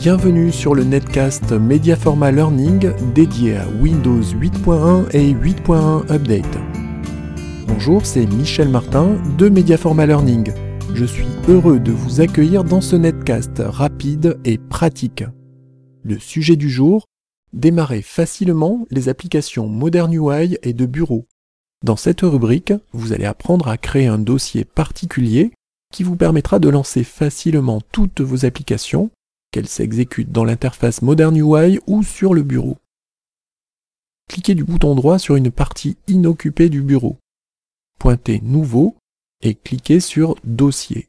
[0.00, 6.58] Bienvenue sur le netcast Mediaforma Learning dédié à Windows 8.1 et 8.1 Update.
[7.66, 10.54] Bonjour, c'est Michel Martin de Mediaforma Learning.
[10.94, 15.22] Je suis heureux de vous accueillir dans ce netcast rapide et pratique.
[16.02, 17.04] Le sujet du jour
[17.52, 21.26] Démarrer facilement les applications Modern UI et de bureau.
[21.84, 25.52] Dans cette rubrique, vous allez apprendre à créer un dossier particulier
[25.92, 29.10] qui vous permettra de lancer facilement toutes vos applications,
[29.50, 32.78] qu'elles s'exécutent dans l'interface Modern UI ou sur le bureau.
[34.28, 37.18] Cliquez du bouton droit sur une partie inoccupée du bureau.
[37.98, 38.96] Pointez Nouveau
[39.42, 41.08] et cliquez sur Dossier.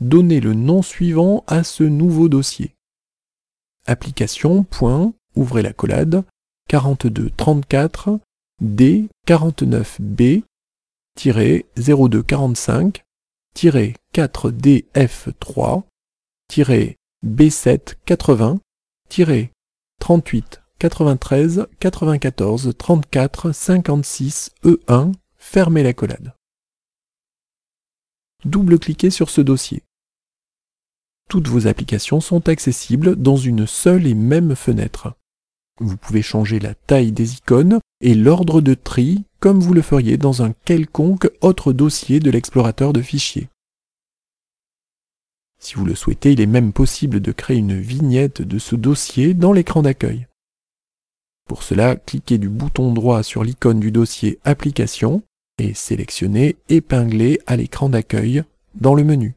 [0.00, 2.74] Donnez le nom suivant à ce nouveau dossier.
[3.86, 4.66] Application.
[5.36, 6.24] ouvrez la collade
[6.68, 8.18] 4234
[8.62, 10.42] D49B
[11.16, 13.04] 0245
[13.54, 15.82] 4DF3
[17.24, 18.58] B780
[20.00, 26.34] 38 93 94 34 56 E1 fermez la collade.
[28.44, 29.84] Double-cliquez sur ce dossier.
[31.28, 35.14] Toutes vos applications sont accessibles dans une seule et même fenêtre.
[35.80, 40.16] Vous pouvez changer la taille des icônes et l'ordre de tri comme vous le feriez
[40.16, 43.48] dans un quelconque autre dossier de l'explorateur de fichiers.
[45.62, 49.32] Si vous le souhaitez, il est même possible de créer une vignette de ce dossier
[49.32, 50.26] dans l'écran d'accueil.
[51.48, 55.22] Pour cela, cliquez du bouton droit sur l'icône du dossier Application
[55.58, 58.42] et sélectionnez Épingler à l'écran d'accueil
[58.74, 59.36] dans le menu.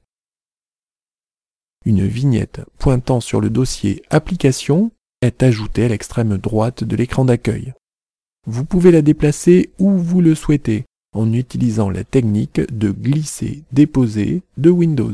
[1.85, 4.89] Une vignette pointant sur le dossier Application
[5.21, 7.73] est ajoutée à l'extrême droite de l'écran d'accueil.
[8.47, 14.69] Vous pouvez la déplacer où vous le souhaitez en utilisant la technique de glisser-déposer de
[14.71, 15.13] Windows.